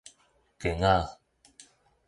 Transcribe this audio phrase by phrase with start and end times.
[0.59, 1.19] 繭仔